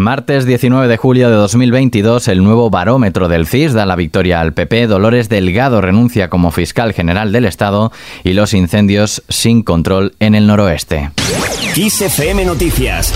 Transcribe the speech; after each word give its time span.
Martes 0.00 0.46
19 0.46 0.88
de 0.88 0.96
julio 0.96 1.28
de 1.28 1.36
2022, 1.36 2.28
el 2.28 2.42
nuevo 2.42 2.70
barómetro 2.70 3.28
del 3.28 3.46
CIS 3.46 3.74
da 3.74 3.84
la 3.84 3.96
victoria 3.96 4.40
al 4.40 4.54
PP. 4.54 4.86
Dolores 4.86 5.28
Delgado 5.28 5.82
renuncia 5.82 6.30
como 6.30 6.50
fiscal 6.50 6.94
general 6.94 7.32
del 7.32 7.44
Estado 7.44 7.92
y 8.24 8.32
los 8.32 8.54
incendios 8.54 9.22
sin 9.28 9.62
control 9.62 10.14
en 10.18 10.34
el 10.34 10.46
noroeste. 10.46 11.10
Noticias 12.46 13.14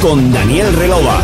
con 0.00 0.32
Daniel 0.32 0.72
Relova. 0.74 1.20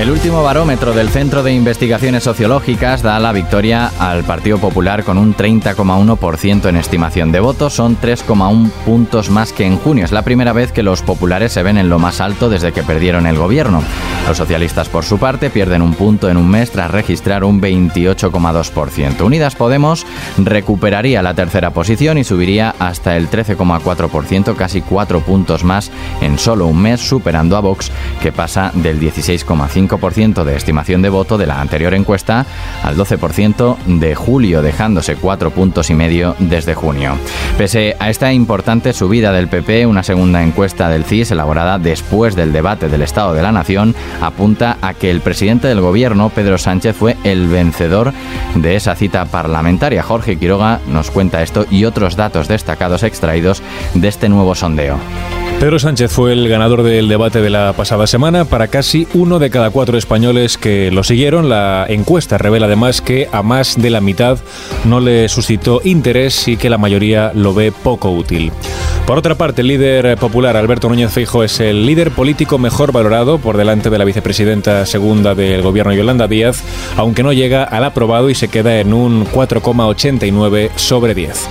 El 0.00 0.10
último 0.10 0.42
barómetro 0.42 0.92
del 0.92 1.08
Centro 1.08 1.44
de 1.44 1.52
Investigaciones 1.52 2.24
Sociológicas 2.24 3.00
da 3.02 3.20
la 3.20 3.30
victoria 3.30 3.92
al 4.00 4.24
Partido 4.24 4.58
Popular 4.58 5.04
con 5.04 5.18
un 5.18 5.36
30,1% 5.36 6.68
en 6.68 6.76
estimación 6.76 7.30
de 7.30 7.38
votos. 7.38 7.74
Son 7.74 7.96
3,1 7.96 8.70
puntos 8.84 9.30
más 9.30 9.52
que 9.52 9.64
en 9.64 9.78
junio. 9.78 10.04
Es 10.04 10.10
la 10.10 10.22
primera 10.22 10.52
vez 10.52 10.72
que 10.72 10.82
los 10.82 11.02
populares 11.02 11.52
se 11.52 11.62
ven 11.62 11.78
en 11.78 11.88
lo 11.88 12.00
más 12.00 12.20
alto 12.20 12.50
desde 12.50 12.72
que 12.72 12.82
perdieron 12.82 13.26
el 13.26 13.38
gobierno. 13.38 13.84
Los 14.26 14.36
socialistas, 14.36 14.88
por 14.88 15.04
su 15.04 15.18
parte, 15.18 15.48
pierden 15.48 15.80
un 15.80 15.94
punto 15.94 16.28
en 16.28 16.38
un 16.38 16.50
mes 16.50 16.72
tras 16.72 16.90
registrar 16.90 17.44
un 17.44 17.62
28,2%. 17.62 19.20
Unidas 19.22 19.54
Podemos 19.54 20.04
recuperaría 20.36 21.22
la 21.22 21.34
tercera 21.34 21.70
posición 21.70 22.18
y 22.18 22.24
subiría 22.24 22.74
hasta 22.80 23.16
el 23.16 23.30
13,4%, 23.30 24.56
casi 24.56 24.82
4 24.82 25.20
puntos 25.20 25.62
más 25.62 25.92
en 26.20 26.36
solo 26.36 26.66
un 26.66 26.82
mes, 26.82 27.00
superando 27.00 27.56
a 27.56 27.60
Vox, 27.60 27.92
que 28.20 28.32
pasa 28.32 28.72
del 28.74 29.00
16,5% 29.00 29.83
de 30.44 30.56
estimación 30.56 31.02
de 31.02 31.08
voto 31.08 31.38
de 31.38 31.46
la 31.46 31.60
anterior 31.60 31.94
encuesta 31.94 32.46
al 32.82 32.96
12% 32.96 33.76
de 33.86 34.14
julio, 34.14 34.62
dejándose 34.62 35.16
cuatro 35.16 35.50
puntos 35.50 35.90
y 35.90 35.94
medio 35.94 36.34
desde 36.38 36.74
junio. 36.74 37.16
Pese 37.58 37.96
a 37.98 38.10
esta 38.10 38.32
importante 38.32 38.92
subida 38.92 39.32
del 39.32 39.48
PP, 39.48 39.86
una 39.86 40.02
segunda 40.02 40.42
encuesta 40.42 40.88
del 40.88 41.04
CIS 41.04 41.30
elaborada 41.32 41.78
después 41.78 42.34
del 42.34 42.52
debate 42.52 42.88
del 42.88 43.02
Estado 43.02 43.34
de 43.34 43.42
la 43.42 43.52
Nación 43.52 43.94
apunta 44.20 44.78
a 44.80 44.94
que 44.94 45.10
el 45.10 45.20
presidente 45.20 45.68
del 45.68 45.80
gobierno, 45.80 46.30
Pedro 46.30 46.58
Sánchez, 46.58 46.96
fue 46.96 47.16
el 47.24 47.48
vencedor 47.48 48.12
de 48.54 48.76
esa 48.76 48.94
cita 48.94 49.24
parlamentaria. 49.26 50.02
Jorge 50.02 50.36
Quiroga 50.36 50.80
nos 50.88 51.10
cuenta 51.10 51.42
esto 51.42 51.66
y 51.70 51.84
otros 51.84 52.16
datos 52.16 52.48
destacados 52.48 53.02
extraídos 53.02 53.62
de 53.94 54.08
este 54.08 54.28
nuevo 54.28 54.54
sondeo. 54.54 54.98
Pedro 55.64 55.78
Sánchez 55.78 56.12
fue 56.12 56.34
el 56.34 56.46
ganador 56.46 56.82
del 56.82 57.08
debate 57.08 57.40
de 57.40 57.48
la 57.48 57.72
pasada 57.72 58.06
semana 58.06 58.44
para 58.44 58.68
casi 58.68 59.08
uno 59.14 59.38
de 59.38 59.48
cada 59.48 59.70
cuatro 59.70 59.96
españoles 59.96 60.58
que 60.58 60.90
lo 60.90 61.02
siguieron. 61.02 61.48
La 61.48 61.86
encuesta 61.88 62.36
revela 62.36 62.66
además 62.66 63.00
que 63.00 63.30
a 63.32 63.42
más 63.42 63.80
de 63.80 63.88
la 63.88 64.02
mitad 64.02 64.38
no 64.84 65.00
le 65.00 65.26
suscitó 65.30 65.80
interés 65.82 66.48
y 66.48 66.58
que 66.58 66.68
la 66.68 66.76
mayoría 66.76 67.32
lo 67.34 67.54
ve 67.54 67.72
poco 67.72 68.10
útil. 68.10 68.52
Por 69.06 69.16
otra 69.16 69.36
parte, 69.36 69.62
el 69.62 69.68
líder 69.68 70.18
popular 70.18 70.54
Alberto 70.58 70.90
Núñez 70.90 71.10
Feijo 71.10 71.42
es 71.42 71.58
el 71.60 71.86
líder 71.86 72.10
político 72.10 72.58
mejor 72.58 72.92
valorado 72.92 73.38
por 73.38 73.56
delante 73.56 73.88
de 73.88 73.96
la 73.96 74.04
vicepresidenta 74.04 74.84
segunda 74.84 75.34
del 75.34 75.62
gobierno 75.62 75.94
Yolanda 75.94 76.28
Díaz, 76.28 76.62
aunque 76.98 77.22
no 77.22 77.32
llega 77.32 77.64
al 77.64 77.84
aprobado 77.84 78.28
y 78.28 78.34
se 78.34 78.48
queda 78.48 78.80
en 78.80 78.92
un 78.92 79.24
4,89 79.24 80.72
sobre 80.76 81.14
10. 81.14 81.48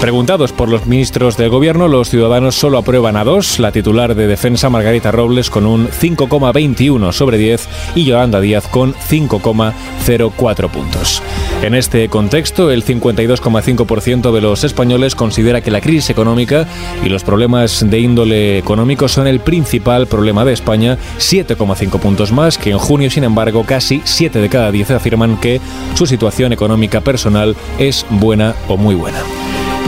Preguntados 0.00 0.52
por 0.52 0.68
los 0.68 0.86
ministros 0.86 1.36
del 1.38 1.48
gobierno, 1.48 1.88
los 1.88 2.10
ciudadanos 2.10 2.54
solo 2.54 2.78
aprueban 2.78 3.16
a 3.16 3.24
dos, 3.24 3.58
la 3.58 3.72
titular 3.72 4.14
de 4.14 4.26
defensa 4.26 4.68
Margarita 4.68 5.10
Robles 5.10 5.48
con 5.48 5.66
un 5.66 5.88
5,21 5.88 7.12
sobre 7.12 7.38
10 7.38 7.66
y 7.94 8.04
Yolanda 8.04 8.40
Díaz 8.40 8.68
con 8.68 8.94
5,04 8.94 10.70
puntos. 10.70 11.22
En 11.62 11.74
este 11.74 12.08
contexto, 12.08 12.70
el 12.70 12.84
52,5% 12.84 14.32
de 14.32 14.40
los 14.42 14.64
españoles 14.64 15.14
considera 15.14 15.62
que 15.62 15.70
la 15.70 15.80
crisis 15.80 16.10
económica 16.10 16.66
y 17.02 17.08
los 17.08 17.24
problemas 17.24 17.84
de 17.88 17.98
índole 17.98 18.58
económico 18.58 19.08
son 19.08 19.26
el 19.26 19.40
principal 19.40 20.06
problema 20.06 20.44
de 20.44 20.52
España, 20.52 20.98
7,5 21.18 21.98
puntos 21.98 22.32
más 22.32 22.58
que 22.58 22.70
en 22.70 22.78
junio, 22.78 23.10
sin 23.10 23.24
embargo, 23.24 23.64
casi 23.64 24.02
7 24.04 24.40
de 24.40 24.48
cada 24.50 24.70
10 24.70 24.90
afirman 24.92 25.38
que 25.38 25.60
su 25.94 26.06
situación 26.06 26.52
económica 26.52 27.00
personal 27.00 27.56
es 27.78 28.04
buena 28.10 28.54
o 28.68 28.76
muy 28.76 28.94
buena. 28.94 29.20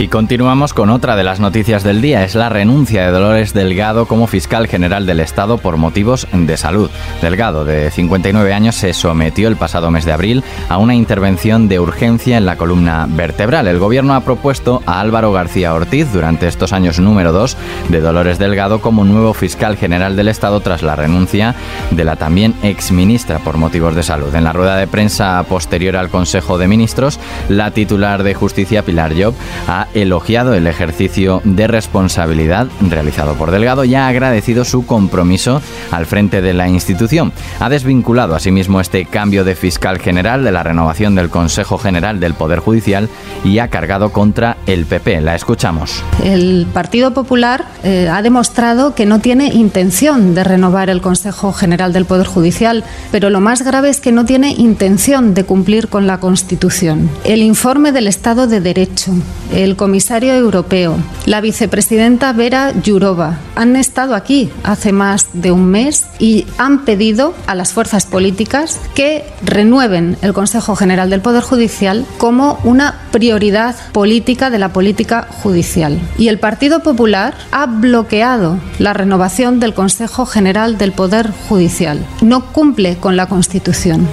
Y 0.00 0.06
continuamos 0.06 0.74
con 0.74 0.90
otra 0.90 1.16
de 1.16 1.24
las 1.24 1.40
noticias 1.40 1.82
del 1.82 2.00
día, 2.00 2.22
es 2.22 2.36
la 2.36 2.48
renuncia 2.48 3.04
de 3.04 3.10
Dolores 3.10 3.52
Delgado 3.52 4.06
como 4.06 4.28
fiscal 4.28 4.68
general 4.68 5.06
del 5.06 5.18
Estado 5.18 5.58
por 5.58 5.76
motivos 5.76 6.28
de 6.32 6.56
salud. 6.56 6.88
Delgado, 7.20 7.64
de 7.64 7.90
59 7.90 8.54
años, 8.54 8.76
se 8.76 8.94
sometió 8.94 9.48
el 9.48 9.56
pasado 9.56 9.90
mes 9.90 10.04
de 10.04 10.12
abril 10.12 10.44
a 10.68 10.78
una 10.78 10.94
intervención 10.94 11.66
de 11.66 11.80
urgencia 11.80 12.36
en 12.36 12.46
la 12.46 12.54
columna 12.54 13.08
vertebral. 13.10 13.66
El 13.66 13.80
gobierno 13.80 14.14
ha 14.14 14.20
propuesto 14.20 14.84
a 14.86 15.00
Álvaro 15.00 15.32
García 15.32 15.74
Ortiz 15.74 16.12
durante 16.12 16.46
estos 16.46 16.72
años 16.72 17.00
número 17.00 17.32
2 17.32 17.56
de 17.88 18.00
Dolores 18.00 18.38
Delgado 18.38 18.80
como 18.80 19.04
nuevo 19.04 19.34
fiscal 19.34 19.76
general 19.76 20.14
del 20.14 20.28
Estado 20.28 20.60
tras 20.60 20.84
la 20.84 20.94
renuncia 20.94 21.56
de 21.90 22.04
la 22.04 22.14
también 22.14 22.54
exministra 22.62 23.40
por 23.40 23.56
motivos 23.56 23.96
de 23.96 24.04
salud. 24.04 24.32
En 24.32 24.44
la 24.44 24.52
rueda 24.52 24.76
de 24.76 24.86
prensa 24.86 25.42
posterior 25.48 25.96
al 25.96 26.08
Consejo 26.08 26.56
de 26.56 26.68
Ministros, 26.68 27.18
la 27.48 27.72
titular 27.72 28.22
de 28.22 28.34
Justicia, 28.34 28.84
Pilar 28.84 29.12
Job, 29.20 29.34
ha 29.66 29.87
elogiado 29.94 30.54
el 30.54 30.66
ejercicio 30.66 31.40
de 31.44 31.66
responsabilidad 31.66 32.68
realizado 32.88 33.34
por 33.34 33.50
Delgado 33.50 33.84
y 33.84 33.94
ha 33.94 34.08
agradecido 34.08 34.64
su 34.64 34.86
compromiso 34.86 35.60
al 35.90 36.06
frente 36.06 36.40
de 36.40 36.54
la 36.54 36.68
institución. 36.68 37.32
Ha 37.60 37.68
desvinculado 37.68 38.34
asimismo 38.34 38.80
este 38.80 39.04
cambio 39.04 39.44
de 39.44 39.54
fiscal 39.54 39.98
general 39.98 40.44
de 40.44 40.52
la 40.52 40.62
renovación 40.62 41.14
del 41.14 41.30
Consejo 41.30 41.78
General 41.78 42.20
del 42.20 42.34
Poder 42.34 42.60
Judicial 42.60 43.08
y 43.44 43.58
ha 43.58 43.68
cargado 43.68 44.12
contra 44.12 44.56
el 44.66 44.86
PP. 44.86 45.20
La 45.20 45.34
escuchamos. 45.34 46.02
El 46.22 46.66
Partido 46.72 47.14
Popular 47.14 47.64
eh, 47.82 48.08
ha 48.10 48.22
demostrado 48.22 48.94
que 48.94 49.06
no 49.06 49.20
tiene 49.20 49.48
intención 49.48 50.34
de 50.34 50.44
renovar 50.44 50.90
el 50.90 51.00
Consejo 51.00 51.52
General 51.52 51.92
del 51.92 52.04
Poder 52.04 52.26
Judicial, 52.26 52.84
pero 53.10 53.30
lo 53.30 53.40
más 53.40 53.62
grave 53.62 53.88
es 53.88 54.00
que 54.00 54.12
no 54.12 54.24
tiene 54.24 54.52
intención 54.52 55.34
de 55.34 55.44
cumplir 55.44 55.88
con 55.88 56.06
la 56.06 56.20
Constitución. 56.20 57.10
El 57.24 57.42
informe 57.42 57.92
del 57.92 58.06
Estado 58.06 58.46
de 58.46 58.60
Derecho, 58.60 59.12
el 59.52 59.76
comisario 59.78 60.34
europeo, 60.34 60.98
la 61.24 61.40
vicepresidenta 61.40 62.34
Vera 62.34 62.74
Yurova, 62.82 63.38
han 63.54 63.76
estado 63.76 64.14
aquí 64.14 64.50
hace 64.62 64.92
más 64.92 65.28
de 65.32 65.52
un 65.52 65.64
mes 65.64 66.06
y 66.18 66.46
han 66.58 66.84
pedido 66.84 67.32
a 67.46 67.54
las 67.54 67.72
fuerzas 67.72 68.04
políticas 68.04 68.78
que 68.94 69.24
renueven 69.42 70.18
el 70.20 70.34
Consejo 70.34 70.76
General 70.76 71.08
del 71.08 71.22
Poder 71.22 71.42
Judicial 71.42 72.04
como 72.18 72.58
una 72.64 73.00
prioridad 73.10 73.74
política 73.92 74.50
de 74.50 74.58
la 74.58 74.74
política 74.74 75.26
judicial. 75.42 75.98
Y 76.18 76.28
el 76.28 76.38
Partido 76.38 76.80
Popular 76.80 77.34
ha 77.52 77.64
bloqueado 77.64 78.58
la 78.78 78.92
renovación 78.92 79.60
del 79.60 79.72
Consejo 79.72 80.26
General 80.26 80.76
del 80.76 80.92
Poder 80.92 81.30
Judicial. 81.48 82.04
No 82.20 82.52
cumple 82.52 82.96
con 82.96 83.16
la 83.16 83.26
Constitución. 83.26 84.06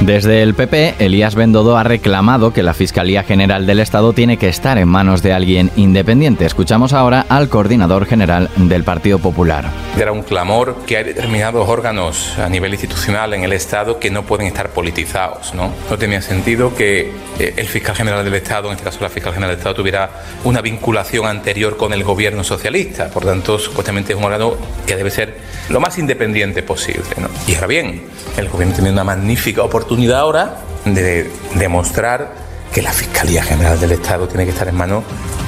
Desde 0.00 0.42
el 0.42 0.54
PP, 0.54 0.94
Elías 0.98 1.34
Bendodo 1.34 1.76
ha 1.76 1.82
reclamado 1.82 2.54
que 2.54 2.62
la 2.62 2.72
Fiscalía 2.72 3.22
General 3.22 3.66
del 3.66 3.80
Estado 3.80 4.14
tiene 4.14 4.38
que 4.38 4.48
estar 4.48 4.78
en 4.78 4.88
manos 4.88 5.22
de 5.22 5.34
alguien 5.34 5.70
independiente. 5.76 6.46
Escuchamos 6.46 6.94
ahora 6.94 7.26
al 7.28 7.50
coordinador 7.50 8.06
general 8.06 8.48
del 8.56 8.82
Partido 8.82 9.18
Popular. 9.18 9.66
Era 9.98 10.10
un 10.12 10.22
clamor 10.22 10.76
que 10.86 10.96
hay 10.96 11.04
determinados 11.04 11.68
órganos 11.68 12.38
a 12.38 12.48
nivel 12.48 12.72
institucional 12.72 13.34
en 13.34 13.44
el 13.44 13.52
Estado 13.52 13.98
que 13.98 14.10
no 14.10 14.22
pueden 14.24 14.46
estar 14.46 14.70
politizados. 14.70 15.52
No, 15.52 15.70
no 15.90 15.98
tenía 15.98 16.22
sentido 16.22 16.74
que 16.74 17.12
eh, 17.38 17.54
el 17.58 17.66
fiscal 17.66 17.94
general 17.94 18.24
del 18.24 18.34
Estado, 18.34 18.68
en 18.68 18.72
este 18.72 18.84
caso 18.84 19.00
la 19.02 19.10
fiscal 19.10 19.34
general 19.34 19.50
del 19.50 19.58
Estado, 19.58 19.74
tuviera 19.74 20.08
una 20.44 20.62
vinculación 20.62 21.26
anterior 21.26 21.76
con 21.76 21.92
el 21.92 22.04
gobierno 22.04 22.42
socialista. 22.42 23.10
Por 23.10 23.26
tanto, 23.26 23.58
supuestamente 23.58 24.14
es 24.14 24.18
un 24.18 24.24
órgano 24.24 24.54
que 24.86 24.96
debe 24.96 25.10
ser 25.10 25.36
lo 25.68 25.78
más 25.78 25.98
independiente 25.98 26.62
posible. 26.62 27.10
¿no? 27.18 27.28
Y 27.46 27.54
ahora 27.54 27.66
bien, 27.66 28.02
el 28.38 28.48
gobierno 28.48 28.74
tiene 28.74 28.90
una 28.90 29.04
magnífica 29.04 29.62
oportunidad 29.62 29.89
ahora 30.16 30.56
de 30.84 31.30
demostrar 31.56 32.32
que 32.72 32.82
la 32.82 32.92
Fiscalía 32.92 33.42
General 33.42 33.78
del 33.78 33.92
Estado 33.92 34.28
tiene 34.28 34.44
que 34.44 34.52
estar 34.52 34.68
en 34.68 34.76
manos 34.76 35.02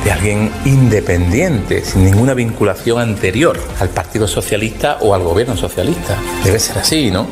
de 0.05 0.11
alguien 0.11 0.51
independiente, 0.65 1.85
sin 1.85 2.05
ninguna 2.05 2.35
vinculación 2.35 3.01
anterior 3.01 3.59
al 3.79 3.89
Partido 3.91 4.27
Socialista 4.27 4.99
o 5.01 5.15
al 5.15 5.23
gobierno 5.23 5.57
socialista. 5.57 6.17
Debe 6.45 6.59
ser 6.59 6.79
así, 6.79 7.11
¿no? 7.11 7.29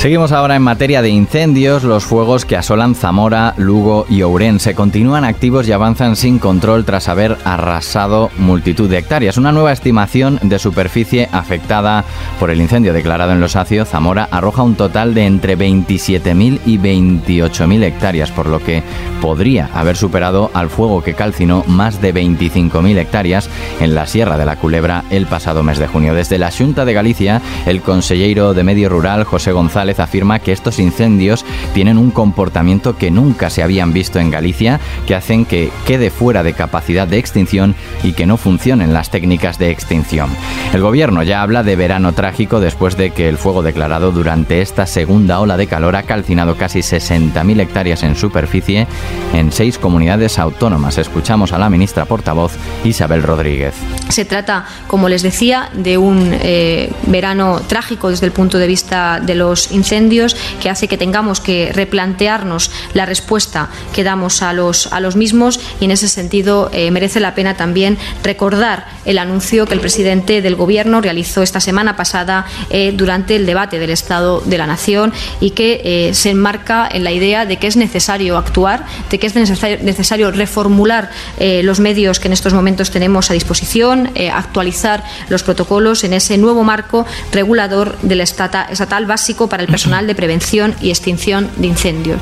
Seguimos 0.00 0.32
ahora 0.32 0.56
en 0.56 0.62
materia 0.62 1.02
de 1.02 1.10
incendios. 1.10 1.84
Los 1.84 2.06
fuegos 2.06 2.46
que 2.46 2.56
asolan 2.56 2.94
Zamora, 2.94 3.52
Lugo 3.58 4.06
y 4.08 4.22
Ourense 4.22 4.74
continúan 4.74 5.24
activos 5.24 5.68
y 5.68 5.72
avanzan 5.72 6.16
sin 6.16 6.38
control 6.38 6.86
tras 6.86 7.10
haber 7.10 7.36
arrasado 7.44 8.30
multitud 8.38 8.88
de 8.88 8.96
hectáreas. 8.96 9.36
Una 9.36 9.52
nueva 9.52 9.72
estimación 9.72 10.38
de 10.42 10.58
superficie 10.58 11.28
afectada 11.32 12.06
por 12.38 12.48
el 12.48 12.62
incendio 12.62 12.94
declarado 12.94 13.32
en 13.32 13.40
Los 13.40 13.56
Acios, 13.56 13.90
Zamora, 13.90 14.26
arroja 14.30 14.62
un 14.62 14.74
total 14.74 15.12
de 15.12 15.26
entre 15.26 15.58
27.000 15.58 16.60
y 16.64 16.78
28.000 16.78 17.82
hectáreas, 17.82 18.30
por 18.30 18.46
lo 18.46 18.58
que 18.60 18.82
podría 19.20 19.68
haber 19.74 19.98
superado 19.98 20.50
al 20.54 20.70
fuego 20.70 21.02
que 21.02 21.12
calcinó 21.12 21.62
más 21.66 22.00
de 22.00 22.14
25.000 22.14 22.96
hectáreas 22.96 23.50
en 23.80 23.94
la 23.94 24.06
Sierra 24.06 24.38
de 24.38 24.46
la 24.46 24.56
Culebra 24.56 25.04
el 25.10 25.26
pasado 25.26 25.62
mes 25.62 25.78
de 25.78 25.88
junio. 25.88 26.14
Desde 26.14 26.38
la 26.38 26.50
Junta 26.50 26.86
de 26.86 26.94
Galicia, 26.94 27.42
el 27.66 27.82
consejero 27.82 28.54
de 28.54 28.64
Medio 28.64 28.88
Rural, 28.88 29.24
José 29.24 29.52
González, 29.52 29.89
Afirma 29.98 30.38
que 30.38 30.52
estos 30.52 30.78
incendios 30.78 31.44
tienen 31.74 31.98
un 31.98 32.10
comportamiento 32.10 32.96
que 32.96 33.10
nunca 33.10 33.50
se 33.50 33.62
habían 33.62 33.92
visto 33.92 34.18
en 34.18 34.30
Galicia, 34.30 34.78
que 35.06 35.14
hacen 35.14 35.44
que 35.44 35.70
quede 35.86 36.10
fuera 36.10 36.42
de 36.42 36.52
capacidad 36.52 37.08
de 37.08 37.18
extinción 37.18 37.74
y 38.02 38.12
que 38.12 38.26
no 38.26 38.36
funcionen 38.36 38.92
las 38.92 39.10
técnicas 39.10 39.58
de 39.58 39.70
extinción. 39.70 40.30
El 40.72 40.82
gobierno 40.82 41.22
ya 41.22 41.42
habla 41.42 41.62
de 41.62 41.76
verano 41.76 42.12
trágico 42.12 42.60
después 42.60 42.96
de 42.96 43.10
que 43.10 43.28
el 43.28 43.38
fuego 43.38 43.62
declarado 43.62 44.12
durante 44.12 44.60
esta 44.60 44.86
segunda 44.86 45.40
ola 45.40 45.56
de 45.56 45.66
calor 45.66 45.96
ha 45.96 46.04
calcinado 46.04 46.56
casi 46.56 46.80
60.000 46.80 47.60
hectáreas 47.60 48.02
en 48.02 48.14
superficie 48.14 48.86
en 49.32 49.52
seis 49.52 49.78
comunidades 49.78 50.38
autónomas. 50.38 50.98
Escuchamos 50.98 51.52
a 51.52 51.58
la 51.58 51.70
ministra 51.70 52.04
portavoz 52.04 52.52
Isabel 52.84 53.22
Rodríguez. 53.22 53.74
Se 54.08 54.24
trata, 54.24 54.66
como 54.86 55.08
les 55.08 55.22
decía, 55.22 55.70
de 55.72 55.98
un 55.98 56.30
eh, 56.32 56.92
verano 57.06 57.60
trágico 57.66 58.10
desde 58.10 58.26
el 58.26 58.32
punto 58.32 58.58
de 58.58 58.66
vista 58.66 59.20
de 59.20 59.34
los 59.34 59.72
incendios 59.80 60.36
que 60.60 60.70
hace 60.70 60.88
que 60.88 60.98
tengamos 60.98 61.40
que 61.40 61.72
replantearnos 61.72 62.70
la 62.94 63.06
respuesta 63.06 63.68
que 63.94 64.04
damos 64.04 64.42
a 64.42 64.52
los, 64.52 64.92
a 64.92 65.00
los 65.00 65.16
mismos 65.16 65.58
y 65.80 65.86
en 65.86 65.90
ese 65.90 66.08
sentido 66.08 66.70
eh, 66.72 66.90
merece 66.90 67.20
la 67.20 67.34
pena 67.34 67.56
también 67.56 67.96
recordar 68.22 68.86
el 69.04 69.18
anuncio 69.18 69.66
que 69.66 69.74
el 69.74 69.80
presidente 69.80 70.42
del 70.42 70.54
Gobierno 70.54 71.00
realizó 71.00 71.42
esta 71.42 71.60
semana 71.60 71.96
pasada 71.96 72.46
eh, 72.68 72.92
durante 72.94 73.36
el 73.36 73.46
debate 73.46 73.78
del 73.78 73.90
Estado 73.90 74.40
de 74.40 74.58
la 74.58 74.66
Nación 74.66 75.12
y 75.40 75.50
que 75.50 76.10
se 76.12 76.30
enmarca 76.30 76.88
en 76.90 77.04
la 77.04 77.12
idea 77.12 77.46
de 77.46 77.56
que 77.56 77.66
es 77.66 77.76
necesario 77.76 78.36
actuar, 78.36 78.84
de 79.10 79.18
que 79.18 79.26
es 79.26 79.34
necesario, 79.34 80.30
reformular 80.30 81.10
los 81.38 81.80
medios 81.80 82.20
que 82.20 82.28
en 82.28 82.32
estos 82.32 82.52
momentos 82.52 82.90
tenemos 82.90 83.30
a 83.30 83.34
disposición, 83.34 84.10
actualizar 84.32 85.02
los 85.28 85.42
protocolos 85.42 86.04
en 86.04 86.12
ese 86.12 86.36
nuevo 86.38 86.62
marco 86.64 87.06
regulador 87.32 87.96
del 88.02 88.20
estatal 88.20 89.06
básico 89.06 89.48
para 89.48 89.62
el 89.62 89.68
personal 89.70 90.06
de 90.06 90.14
prevención 90.14 90.74
y 90.80 90.90
extinción 90.90 91.48
de 91.56 91.68
incendios. 91.68 92.20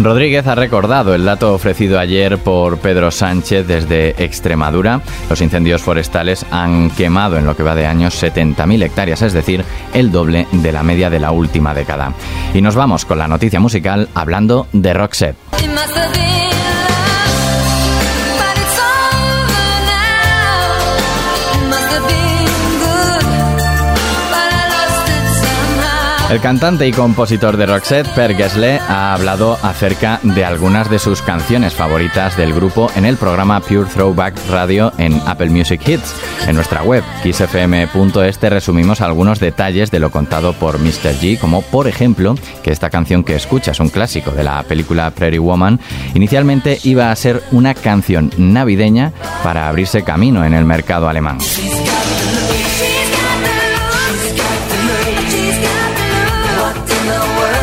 Rodríguez 0.00 0.46
ha 0.46 0.54
recordado 0.54 1.12
el 1.14 1.24
dato 1.24 1.52
ofrecido 1.52 1.98
ayer 1.98 2.38
por 2.38 2.78
Pedro 2.78 3.10
Sánchez 3.10 3.66
desde 3.66 4.10
Extremadura. 4.22 5.00
Los 5.28 5.40
incendios 5.40 5.82
forestales 5.82 6.46
han 6.52 6.90
quemado 6.90 7.36
en 7.36 7.46
lo 7.46 7.56
que 7.56 7.64
va 7.64 7.74
de 7.74 7.86
años 7.86 8.22
70.000 8.22 8.84
hectáreas, 8.84 9.22
es 9.22 9.32
decir, 9.32 9.64
el 9.94 10.12
doble 10.12 10.46
de 10.52 10.72
la 10.72 10.84
media 10.84 11.10
de 11.10 11.18
la 11.18 11.32
última 11.32 11.74
década. 11.74 12.14
Y 12.54 12.62
nos 12.62 12.76
vamos 12.76 13.04
con 13.04 13.18
la 13.18 13.26
noticia 13.26 13.58
musical 13.58 14.08
hablando 14.14 14.68
de 14.72 14.94
Roxette. 14.94 15.36
El 26.30 26.42
cantante 26.42 26.86
y 26.86 26.92
compositor 26.92 27.56
de 27.56 27.64
Roxette, 27.64 28.06
Per 28.10 28.36
Gessle, 28.36 28.78
ha 28.86 29.14
hablado 29.14 29.56
acerca 29.62 30.20
de 30.22 30.44
algunas 30.44 30.90
de 30.90 30.98
sus 30.98 31.22
canciones 31.22 31.72
favoritas 31.72 32.36
del 32.36 32.52
grupo 32.52 32.90
en 32.96 33.06
el 33.06 33.16
programa 33.16 33.60
Pure 33.60 33.86
Throwback 33.86 34.34
Radio 34.50 34.92
en 34.98 35.18
Apple 35.26 35.48
Music 35.48 35.80
Hits. 35.88 36.14
En 36.46 36.54
nuestra 36.54 36.82
web, 36.82 37.02
kissfm.es, 37.22 38.40
resumimos 38.42 39.00
algunos 39.00 39.40
detalles 39.40 39.90
de 39.90 40.00
lo 40.00 40.10
contado 40.10 40.52
por 40.52 40.78
Mr. 40.78 41.18
G, 41.18 41.38
como 41.38 41.62
por 41.62 41.88
ejemplo 41.88 42.34
que 42.62 42.72
esta 42.72 42.90
canción 42.90 43.24
que 43.24 43.34
escuchas, 43.34 43.80
un 43.80 43.88
clásico 43.88 44.30
de 44.30 44.44
la 44.44 44.62
película 44.64 45.10
Prairie 45.10 45.38
Woman, 45.38 45.80
inicialmente 46.12 46.78
iba 46.84 47.10
a 47.10 47.16
ser 47.16 47.42
una 47.52 47.72
canción 47.72 48.30
navideña 48.36 49.12
para 49.42 49.66
abrirse 49.66 50.04
camino 50.04 50.44
en 50.44 50.52
el 50.52 50.66
mercado 50.66 51.08
alemán. 51.08 51.38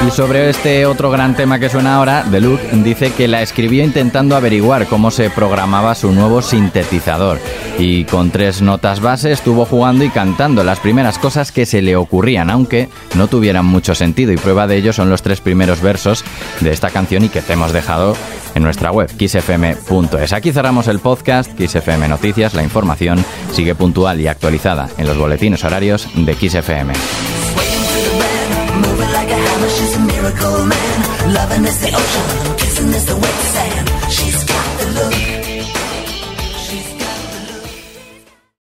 Y 0.05 0.11
sobre 0.11 0.51
este 0.51 0.85
otro 0.85 1.09
gran 1.09 1.35
tema 1.35 1.57
que 1.57 1.67
suena 1.67 1.95
ahora, 1.95 2.23
Look 2.29 2.59
dice 2.83 3.11
que 3.11 3.27
la 3.27 3.41
escribió 3.41 3.83
intentando 3.83 4.35
averiguar 4.35 4.85
cómo 4.85 5.09
se 5.09 5.31
programaba 5.31 5.95
su 5.95 6.11
nuevo 6.11 6.43
sintetizador. 6.43 7.39
Y 7.79 8.05
con 8.05 8.29
tres 8.29 8.61
notas 8.61 8.99
base 8.99 9.31
estuvo 9.31 9.65
jugando 9.65 10.03
y 10.03 10.09
cantando 10.09 10.63
las 10.63 10.79
primeras 10.79 11.17
cosas 11.17 11.51
que 11.51 11.65
se 11.65 11.81
le 11.81 11.95
ocurrían, 11.95 12.51
aunque 12.51 12.87
no 13.15 13.27
tuvieran 13.27 13.65
mucho 13.65 13.95
sentido. 13.95 14.31
Y 14.31 14.37
prueba 14.37 14.67
de 14.67 14.77
ello 14.77 14.93
son 14.93 15.09
los 15.09 15.23
tres 15.23 15.41
primeros 15.41 15.81
versos 15.81 16.23
de 16.59 16.71
esta 16.71 16.91
canción 16.91 17.23
y 17.23 17.29
que 17.29 17.41
te 17.41 17.53
hemos 17.53 17.73
dejado 17.73 18.15
en 18.53 18.61
nuestra 18.61 18.91
web, 18.91 19.09
kissfm.es. 19.17 20.33
Aquí 20.33 20.51
cerramos 20.51 20.87
el 20.87 20.99
podcast, 20.99 21.51
KissFM 21.57 22.07
Noticias. 22.07 22.53
La 22.53 22.63
información 22.63 23.25
sigue 23.53 23.73
puntual 23.73 24.21
y 24.21 24.27
actualizada 24.27 24.87
en 24.99 25.07
los 25.07 25.17
boletines 25.17 25.63
horarios 25.63 26.07
de 26.13 26.35
She's 29.63 29.95
a 29.95 29.99
miracle 29.99 30.65
man. 30.65 31.33
Loving 31.33 31.63
is 31.63 31.79
the 31.79 31.87
ocean, 31.87 32.57
kissing 32.57 32.89
is 32.89 33.05
the 33.05 33.15
wet 33.15 33.39
sand. 33.53 34.11
She's 34.11 34.43
got 34.43 34.79
the 34.79 34.85
look. 34.91 35.34